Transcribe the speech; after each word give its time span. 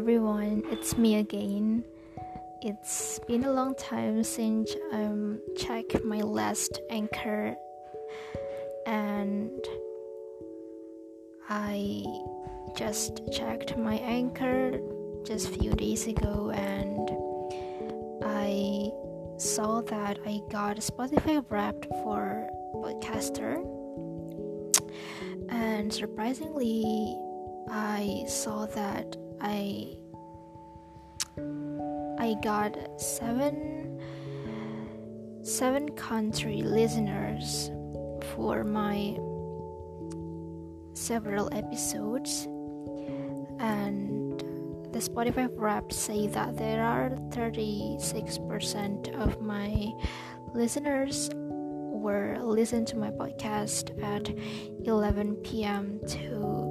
everyone, 0.00 0.62
it's 0.70 0.96
me 0.96 1.16
again. 1.16 1.84
It's 2.62 3.20
been 3.28 3.44
a 3.44 3.52
long 3.52 3.74
time 3.74 4.24
since 4.24 4.74
I 4.94 5.04
um, 5.04 5.42
checked 5.58 6.02
my 6.02 6.22
last 6.22 6.80
anchor 6.88 7.54
and 8.86 9.62
I 11.50 12.02
just 12.74 13.20
checked 13.30 13.76
my 13.76 13.96
anchor 13.96 14.80
just 15.26 15.48
a 15.48 15.58
few 15.58 15.72
days 15.74 16.06
ago 16.06 16.50
and 16.50 17.10
I 18.24 18.88
saw 19.36 19.82
that 19.82 20.18
I 20.24 20.40
got 20.50 20.78
Spotify 20.78 21.44
wrapped 21.50 21.84
for 22.02 22.48
podcaster 22.76 23.60
and 25.50 25.92
surprisingly 25.92 27.18
I 27.68 28.24
saw 28.26 28.64
that 28.64 29.14
I 29.40 29.96
I 32.18 32.34
got 32.42 32.76
seven 33.00 34.00
seven 35.42 35.88
country 35.90 36.62
listeners 36.62 37.70
for 38.34 38.62
my 38.64 39.18
several 40.94 41.48
episodes 41.52 42.46
and 43.58 44.38
the 44.92 44.98
Spotify 44.98 45.48
Wrapped 45.54 45.92
say 45.92 46.26
that 46.28 46.56
there 46.56 46.82
are 46.84 47.10
36% 47.30 49.14
of 49.14 49.40
my 49.40 49.92
listeners 50.52 51.30
were 51.34 52.38
listen 52.42 52.84
to 52.86 52.96
my 52.96 53.10
podcast 53.10 53.92
at 54.02 54.30
11 54.86 55.36
p.m. 55.36 56.00
to 56.08 56.69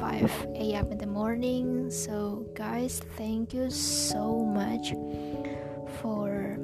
5 0.00 0.46
a.m. 0.56 0.92
in 0.92 0.98
the 0.98 1.06
morning. 1.06 1.90
So, 1.90 2.46
guys, 2.54 3.00
thank 3.16 3.54
you 3.54 3.70
so 3.70 4.44
much 4.44 4.92
for 6.00 6.58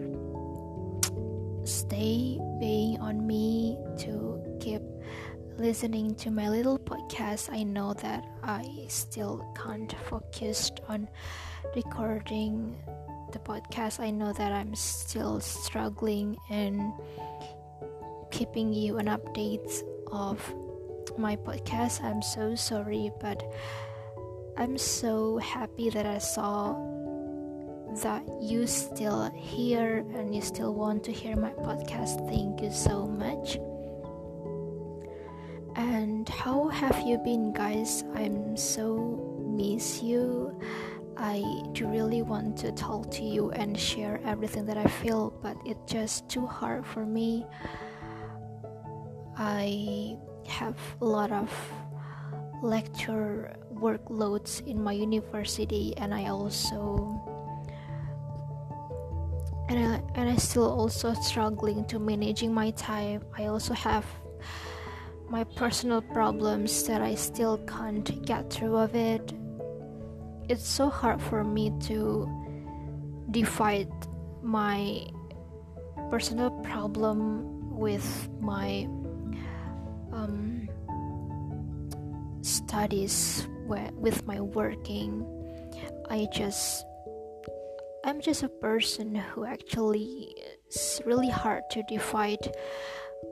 stay 1.64 2.38
being 2.58 2.98
on 3.00 3.26
me 3.26 3.78
to 3.98 4.42
keep 4.60 4.82
listening 5.56 6.14
to 6.16 6.30
my 6.30 6.48
little 6.48 6.78
podcast. 6.78 7.52
I 7.52 7.62
know 7.62 7.92
that 7.94 8.24
I 8.42 8.86
still 8.88 9.44
can't 9.56 9.94
focus 10.08 10.72
on 10.88 11.08
recording 11.76 12.76
the 13.32 13.38
podcast. 13.38 14.00
I 14.00 14.10
know 14.10 14.32
that 14.32 14.52
I'm 14.52 14.74
still 14.74 15.40
struggling 15.40 16.36
in 16.50 16.92
keeping 18.30 18.72
you 18.72 18.98
an 18.98 19.06
update 19.06 19.82
of 20.10 20.40
my 21.18 21.36
podcast. 21.36 22.02
I'm 22.02 22.22
so 22.22 22.54
sorry, 22.54 23.10
but 23.20 23.42
I'm 24.56 24.76
so 24.76 25.38
happy 25.38 25.90
that 25.90 26.06
I 26.06 26.18
saw 26.18 26.74
that 28.02 28.22
you 28.40 28.66
still 28.66 29.30
here 29.34 30.04
and 30.14 30.34
you 30.34 30.40
still 30.40 30.74
want 30.74 31.04
to 31.04 31.12
hear 31.12 31.36
my 31.36 31.50
podcast. 31.50 32.28
Thank 32.28 32.62
you 32.62 32.70
so 32.70 33.06
much. 33.06 33.58
And 35.76 36.28
how 36.28 36.68
have 36.68 37.00
you 37.06 37.18
been, 37.18 37.52
guys? 37.52 38.04
I'm 38.14 38.56
so 38.56 39.40
miss 39.44 40.02
you. 40.02 40.58
I 41.16 41.42
do 41.72 41.86
really 41.86 42.22
want 42.22 42.56
to 42.58 42.72
talk 42.72 43.10
to 43.12 43.24
you 43.24 43.50
and 43.50 43.78
share 43.78 44.20
everything 44.24 44.64
that 44.66 44.78
I 44.78 44.86
feel, 44.86 45.30
but 45.42 45.56
it's 45.66 45.92
just 45.92 46.28
too 46.28 46.46
hard 46.46 46.86
for 46.86 47.04
me. 47.04 47.46
I 49.36 50.16
have 50.46 50.76
a 51.00 51.04
lot 51.04 51.32
of 51.32 51.50
lecture 52.62 53.56
workloads 53.74 54.66
in 54.66 54.82
my 54.82 54.92
university 54.92 55.94
and 55.96 56.14
I 56.14 56.28
also 56.28 57.20
and 59.68 59.78
I, 59.78 60.02
and 60.16 60.28
I 60.28 60.36
still 60.36 60.68
also 60.68 61.14
struggling 61.14 61.84
to 61.86 62.00
managing 62.00 62.52
my 62.52 62.72
time. 62.72 63.22
I 63.38 63.46
also 63.46 63.72
have 63.72 64.04
my 65.28 65.44
personal 65.44 66.02
problems 66.02 66.82
that 66.84 67.00
I 67.00 67.14
still 67.14 67.58
can't 67.58 68.26
get 68.26 68.50
through 68.50 68.76
of 68.76 68.96
it. 68.96 69.32
It's 70.48 70.66
so 70.66 70.88
hard 70.90 71.22
for 71.22 71.44
me 71.44 71.72
to 71.82 72.28
divide 73.30 73.92
my 74.42 75.06
personal 76.10 76.50
problem 76.62 77.70
with 77.70 78.28
my 78.40 78.88
um, 80.12 80.68
studies 82.42 83.46
with 83.66 84.26
my 84.26 84.40
working 84.40 85.24
i 86.08 86.26
just 86.32 86.84
i'm 88.04 88.20
just 88.20 88.42
a 88.42 88.48
person 88.48 89.14
who 89.14 89.44
actually 89.44 90.34
it's 90.66 91.00
really 91.06 91.30
hard 91.30 91.62
to 91.70 91.82
divide 91.88 92.50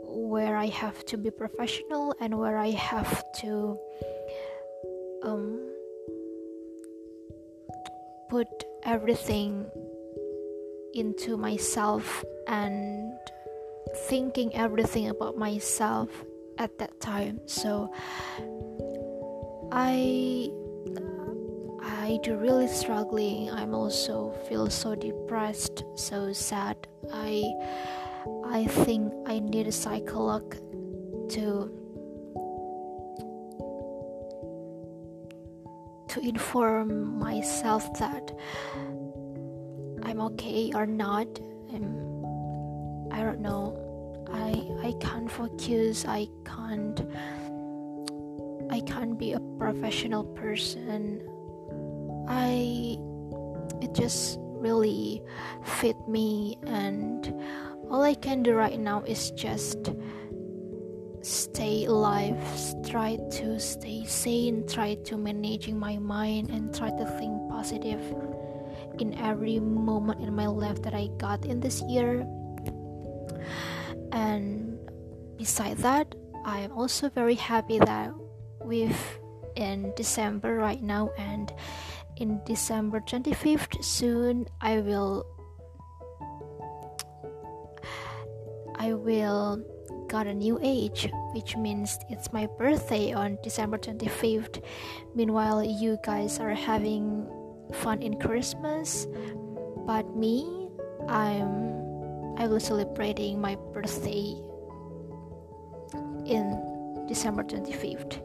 where 0.05 0.57
i 0.57 0.67
have 0.67 1.05
to 1.07 1.17
be 1.17 1.31
professional 1.31 2.15
and 2.21 2.39
where 2.39 2.57
i 2.57 2.71
have 2.71 3.25
to 3.33 3.77
um, 5.25 5.59
put 8.31 8.47
everything 8.85 9.67
into 10.95 11.37
myself 11.37 12.25
and 12.47 13.13
thinking 14.09 14.55
everything 14.55 15.09
about 15.09 15.37
myself 15.37 16.09
at 16.59 16.77
that 16.79 17.01
time. 17.01 17.41
So 17.47 17.93
i 19.71 20.51
i 21.83 22.19
do 22.23 22.37
really 22.37 22.69
struggling. 22.69 23.51
I'm 23.51 23.75
also 23.75 24.33
feel 24.49 24.69
so 24.69 24.95
depressed 24.95 25.85
so 25.95 26.33
sad. 26.33 26.77
I 27.13 27.45
i 28.45 28.67
think 28.67 29.13
i 29.27 29.39
need 29.39 29.67
a 29.67 29.71
psycholog 29.71 30.53
to 31.31 31.71
to 36.09 36.21
inform 36.21 37.19
myself 37.19 37.87
that 37.99 38.33
i'm 40.03 40.21
okay 40.21 40.73
or 40.75 40.87
not. 40.87 41.29
I'm, 41.73 41.87
i 43.13 43.23
don't 43.23 43.41
know 43.41 43.88
I 44.33 44.89
I 44.89 44.93
can't 45.01 45.31
focus. 45.31 46.05
I 46.07 46.29
can't 46.45 47.01
I 48.71 48.81
can't 48.81 49.19
be 49.19 49.33
a 49.33 49.41
professional 49.59 50.25
person. 50.25 51.23
I 52.29 52.99
it 53.81 53.95
just 53.95 54.39
really 54.61 55.23
fit 55.65 55.97
me 56.09 56.59
and 56.67 57.33
all 57.91 58.03
I 58.03 58.15
can 58.15 58.43
do 58.43 58.55
right 58.55 58.79
now 58.79 59.03
is 59.03 59.31
just 59.33 59.93
stay 61.23 61.85
alive, 61.85 62.37
try 62.89 63.17
to 63.33 63.59
stay 63.59 64.05
sane, 64.05 64.67
try 64.67 64.95
to 65.05 65.17
managing 65.17 65.79
my 65.79 65.97
mind 65.99 66.51
and 66.51 66.75
try 66.75 66.91
to 66.91 67.05
think 67.19 67.51
positive 67.51 68.03
in 68.99 69.15
every 69.19 69.59
moment 69.59 70.21
in 70.21 70.35
my 70.35 70.47
life 70.47 70.83
that 70.83 70.95
I 70.95 71.09
got 71.19 71.45
in 71.45 71.61
this 71.61 71.83
year 71.83 72.27
and 74.19 74.79
beside 75.39 75.79
that 75.79 76.13
i 76.45 76.59
am 76.59 76.73
also 76.73 77.09
very 77.09 77.37
happy 77.39 77.79
that 77.79 78.11
we've 78.65 79.19
in 79.55 79.93
december 79.97 80.57
right 80.57 80.83
now 80.83 81.11
and 81.17 81.53
in 82.17 82.41
december 82.45 82.99
25th 83.01 83.83
soon 83.83 84.45
i 84.61 84.81
will 84.81 85.25
i 88.77 88.93
will 88.93 89.63
got 90.09 90.27
a 90.27 90.35
new 90.35 90.59
age 90.63 91.09
which 91.33 91.57
means 91.57 91.99
it's 92.11 92.33
my 92.33 92.47
birthday 92.59 93.13
on 93.13 93.39
december 93.45 93.79
25th 93.79 94.63
meanwhile 95.15 95.63
you 95.63 95.97
guys 96.03 96.41
are 96.41 96.55
having 96.55 97.23
fun 97.73 98.03
in 98.03 98.19
christmas 98.19 99.07
but 99.87 100.05
me 100.17 100.69
i'm 101.07 101.78
I 102.39 102.47
will 102.47 102.61
celebrating 102.61 103.41
my 103.41 103.57
birthday 103.75 104.37
in 106.25 107.05
December 107.09 107.43
25th. 107.43 108.25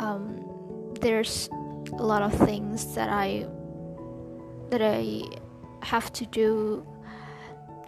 Um, 0.00 0.94
there's 1.00 1.50
a 1.98 2.02
lot 2.02 2.22
of 2.22 2.32
things 2.32 2.94
that 2.94 3.10
I 3.10 3.46
that 4.70 4.80
I 4.80 5.22
have 5.82 6.10
to 6.14 6.24
do 6.26 6.86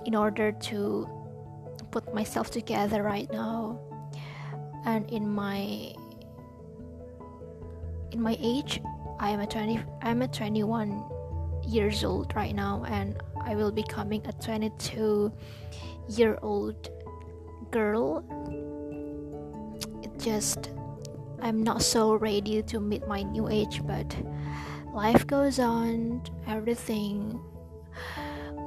in 0.05 0.15
order 0.15 0.53
to 0.53 1.09
put 1.91 2.15
myself 2.15 2.51
together 2.51 3.03
right 3.03 3.33
now 3.33 3.81
and 4.85 5.11
in 5.11 5.27
my 5.27 5.95
in 8.13 8.21
my 8.21 8.37
age 8.39 8.83
I 9.19 9.31
am 9.31 9.41
a 9.41 9.47
20 9.47 9.81
I'm 10.03 10.21
a 10.21 10.29
21 10.29 11.03
years 11.67 12.05
old 12.05 12.37
right 12.37 12.55
now 12.55 12.85
and 12.87 13.17
I 13.47 13.55
will 13.55 13.71
be 13.71 13.83
becoming 13.83 14.27
a 14.27 14.33
22 14.33 15.33
year 16.09 16.39
old 16.43 16.91
girl. 17.71 18.25
It 20.03 20.19
just 20.19 20.71
I'm 21.41 21.63
not 21.63 21.83
so 21.83 22.15
ready 22.15 22.63
to 22.63 22.81
meet 22.81 23.07
my 23.07 23.23
new 23.23 23.49
age, 23.49 23.81
but 23.87 24.17
life 24.93 25.27
goes 25.27 25.59
on, 25.59 26.23
everything 26.49 27.41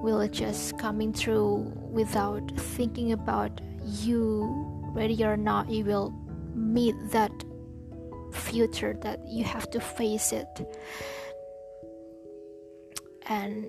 will 0.01 0.25
just 0.29 0.77
coming 0.77 1.11
through 1.11 1.73
without 1.91 2.49
thinking 2.55 3.11
about 3.11 3.59
you, 3.83 4.47
ready 4.93 5.23
or 5.23 5.35
not, 5.35 5.69
you 5.69 5.83
will 5.83 6.13
meet 6.55 6.95
that 7.11 7.31
future 8.31 8.95
that 9.01 9.19
you 9.27 9.43
have 9.43 9.69
to 9.71 9.79
face 9.79 10.31
it. 10.31 10.47
And 13.27 13.65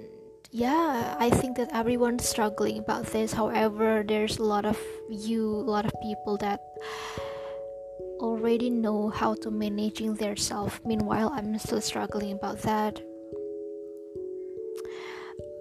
yeah, 0.50 1.16
I 1.18 1.30
think 1.30 1.56
that 1.56 1.70
everyone's 1.72 2.28
struggling 2.28 2.78
about 2.78 3.06
this. 3.06 3.32
However, 3.32 4.04
there's 4.06 4.38
a 4.38 4.42
lot 4.42 4.64
of 4.64 4.78
you, 5.08 5.46
a 5.46 5.66
lot 5.70 5.86
of 5.86 5.92
people 6.02 6.36
that 6.38 6.60
already 8.18 8.70
know 8.70 9.08
how 9.10 9.34
to 9.34 9.50
managing 9.50 10.14
their 10.14 10.36
self. 10.36 10.80
Meanwhile, 10.84 11.30
I'm 11.34 11.58
still 11.58 11.80
struggling 11.80 12.32
about 12.32 12.62
that. 12.62 13.00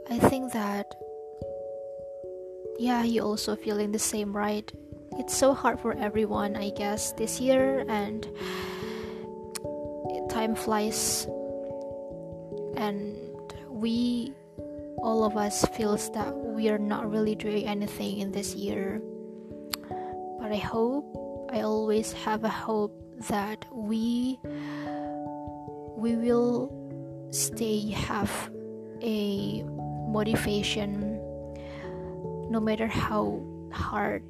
I 0.09 0.17
think 0.17 0.53
that 0.53 0.91
yeah, 2.79 3.03
you 3.03 3.21
also 3.21 3.55
feeling 3.55 3.91
the 3.91 3.99
same, 3.99 4.35
right? 4.35 4.71
It's 5.19 5.35
so 5.37 5.53
hard 5.53 5.79
for 5.79 5.93
everyone, 5.93 6.55
I 6.55 6.69
guess, 6.71 7.11
this 7.11 7.39
year 7.39 7.85
and 7.89 8.25
time 10.29 10.55
flies 10.55 11.27
and 12.77 13.17
we 13.67 14.33
all 15.01 15.23
of 15.23 15.37
us 15.37 15.65
feels 15.73 16.11
that 16.11 16.35
we 16.35 16.69
are 16.69 16.77
not 16.77 17.09
really 17.09 17.35
doing 17.35 17.65
anything 17.65 18.19
in 18.19 18.31
this 18.31 18.55
year. 18.55 19.01
But 20.39 20.51
i 20.51 20.57
hope 20.57 21.05
i 21.51 21.61
always 21.61 22.13
have 22.13 22.43
a 22.43 22.49
hope 22.49 22.95
that 23.27 23.65
we 23.71 24.39
we 25.97 26.15
will 26.15 26.71
stay 27.31 27.91
have 27.91 28.31
a 29.01 29.61
motivation 30.07 31.19
no 32.49 32.59
matter 32.59 32.87
how 32.87 33.43
hard 33.71 34.23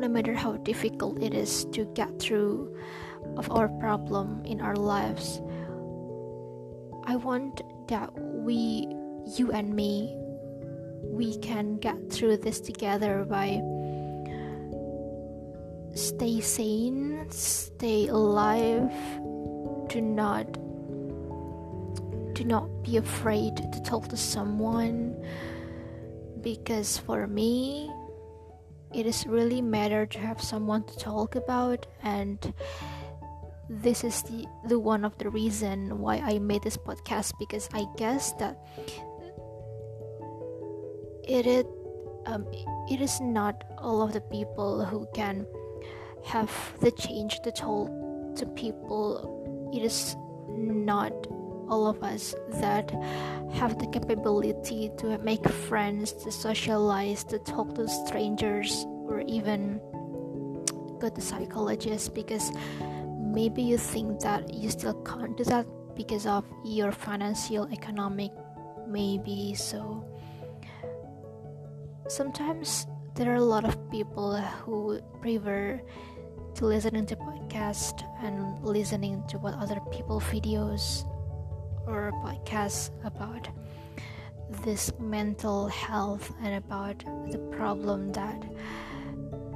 no 0.00 0.08
matter 0.08 0.34
how 0.34 0.56
difficult 0.58 1.20
it 1.20 1.34
is 1.34 1.64
to 1.72 1.84
get 1.94 2.18
through 2.20 2.74
of 3.36 3.50
our 3.50 3.68
problem 3.80 4.42
in 4.44 4.60
our 4.60 4.76
lives. 4.76 5.40
I 7.04 7.16
want 7.16 7.62
that 7.88 8.10
we 8.18 8.86
you 9.36 9.52
and 9.52 9.74
me 9.74 10.14
we 11.02 11.36
can 11.38 11.76
get 11.78 11.96
through 12.10 12.36
this 12.36 12.60
together 12.60 13.24
by 13.28 13.60
stay 15.94 16.40
sane 16.40 17.08
stay 17.30 18.08
alive. 18.08 18.90
Do 19.88 20.00
not 20.00 20.46
do 22.34 22.44
not 22.44 22.82
be 22.82 22.96
afraid 22.96 23.56
to 23.56 23.82
talk 23.82 24.08
to 24.08 24.16
someone 24.16 25.16
because 26.40 26.98
for 26.98 27.26
me 27.26 27.90
it 28.94 29.06
is 29.06 29.26
really 29.26 29.60
matter 29.60 30.06
to 30.06 30.18
have 30.18 30.40
someone 30.40 30.84
to 30.84 30.96
talk 30.98 31.34
about 31.34 31.86
and 32.02 32.54
this 33.68 34.04
is 34.04 34.22
the, 34.22 34.46
the 34.68 34.78
one 34.78 35.04
of 35.04 35.18
the 35.18 35.28
reason 35.28 35.98
why 35.98 36.18
I 36.18 36.38
made 36.38 36.62
this 36.62 36.76
podcast 36.76 37.32
because 37.38 37.68
I 37.74 37.84
guess 37.96 38.32
that 38.34 38.56
it 41.28 41.46
is 41.46 41.64
um, 42.26 42.46
it 42.90 43.00
is 43.00 43.20
not 43.20 43.64
all 43.78 44.02
of 44.02 44.12
the 44.12 44.20
people 44.20 44.84
who 44.84 45.06
can 45.14 45.46
have 46.24 46.50
the 46.80 46.90
change 46.90 47.40
to 47.40 47.52
tell 47.52 47.86
to 48.36 48.46
people. 48.46 49.70
It 49.72 49.82
is 49.82 50.16
not 50.48 51.12
all 51.68 51.86
of 51.86 52.02
us 52.02 52.34
that 52.60 52.90
have 53.52 53.78
the 53.78 53.86
capability 53.88 54.90
to 54.98 55.18
make 55.18 55.46
friends 55.48 56.12
to 56.12 56.32
socialize 56.32 57.24
to 57.24 57.38
talk 57.40 57.74
to 57.74 57.86
strangers 57.88 58.86
or 59.06 59.20
even 59.26 59.80
go 60.98 61.08
to 61.08 61.20
psychologists 61.20 62.08
because 62.08 62.50
maybe 63.20 63.62
you 63.62 63.76
think 63.76 64.20
that 64.20 64.52
you 64.52 64.70
still 64.70 64.94
can't 65.04 65.36
do 65.36 65.44
that 65.44 65.66
because 65.94 66.26
of 66.26 66.44
your 66.64 66.90
financial 66.90 67.70
economic 67.70 68.32
maybe 68.88 69.54
so 69.54 70.02
sometimes 72.08 72.86
there 73.14 73.30
are 73.30 73.36
a 73.36 73.44
lot 73.44 73.64
of 73.64 73.90
people 73.90 74.36
who 74.36 75.00
prefer 75.20 75.80
to 76.54 76.64
listening 76.64 77.06
to 77.06 77.16
podcast 77.16 78.02
and 78.22 78.64
listening 78.64 79.22
to 79.28 79.38
what 79.38 79.54
other 79.54 79.80
people 79.92 80.20
videos 80.20 81.04
or 81.86 82.10
podcasts 82.24 82.90
about 83.04 83.48
this 84.64 84.90
mental 84.98 85.68
health 85.68 86.32
and 86.42 86.56
about 86.56 86.98
the 87.30 87.38
problem 87.52 88.10
that 88.12 88.42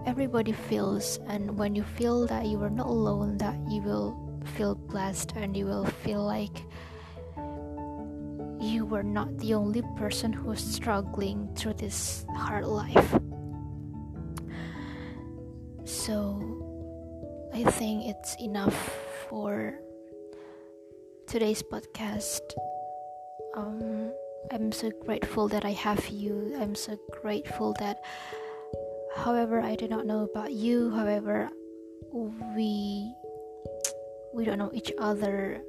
everybody 0.06 0.52
feels. 0.52 1.18
And 1.26 1.56
when 1.56 1.74
you 1.74 1.82
feel 1.82 2.26
that 2.26 2.46
you 2.46 2.62
are 2.62 2.70
not 2.70 2.86
alone 2.86 3.38
that 3.38 3.56
you 3.68 3.80
will 3.80 4.40
feel 4.56 4.74
blessed 4.74 5.32
and 5.36 5.56
you 5.56 5.64
will 5.64 5.86
feel 5.86 6.22
like 6.22 6.64
were 8.92 9.02
not 9.02 9.38
the 9.38 9.54
only 9.54 9.80
person 9.96 10.34
who's 10.34 10.60
struggling 10.60 11.48
through 11.56 11.72
this 11.72 12.26
hard 12.36 12.66
life. 12.66 13.16
So 15.84 16.36
i 17.54 17.64
think 17.64 18.04
it's 18.04 18.36
enough 18.36 18.76
for 19.28 19.80
today's 21.26 21.62
podcast. 21.64 22.44
Um, 23.56 24.12
i'm 24.52 24.72
so 24.72 24.92
grateful 25.08 25.48
that 25.48 25.64
i 25.64 25.72
have 25.72 26.04
you. 26.08 26.52
I'm 26.60 26.74
so 26.74 27.00
grateful 27.22 27.72
that 27.80 27.96
however 29.16 29.60
i 29.60 29.74
do 29.74 29.88
not 29.88 30.04
know 30.04 30.28
about 30.28 30.52
you 30.52 30.92
however 30.92 31.48
we 32.56 33.08
we 34.36 34.44
don't 34.44 34.60
know 34.60 34.72
each 34.72 34.92
other 34.98 35.60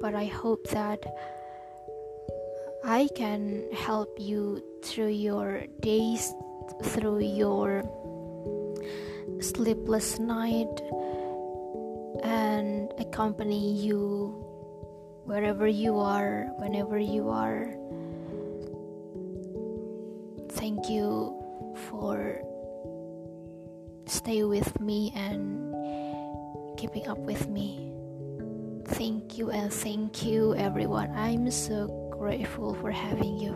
but 0.00 0.14
i 0.14 0.26
hope 0.26 0.66
that 0.70 0.98
i 2.84 3.08
can 3.14 3.64
help 3.72 4.16
you 4.18 4.62
through 4.82 5.08
your 5.08 5.64
days 5.80 6.34
through 6.82 7.20
your 7.20 7.82
sleepless 9.40 10.18
night 10.18 10.80
and 12.22 12.92
accompany 12.98 13.74
you 13.74 14.30
wherever 15.24 15.66
you 15.66 15.98
are 15.98 16.48
whenever 16.58 16.98
you 16.98 17.28
are 17.28 17.74
thank 20.50 20.88
you 20.88 21.34
for 21.88 22.42
stay 24.06 24.44
with 24.44 24.80
me 24.80 25.12
and 25.16 25.72
keeping 26.76 27.06
up 27.08 27.18
with 27.18 27.48
me. 27.48 27.92
Thank 28.86 29.38
you 29.38 29.50
and 29.50 29.72
thank 29.72 30.24
you, 30.24 30.54
everyone. 30.56 31.10
I'm 31.14 31.50
so 31.50 32.01
grateful 32.22 32.72
for 32.74 32.92
having 32.92 33.36
you. 33.36 33.50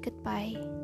Goodbye. 0.00 0.77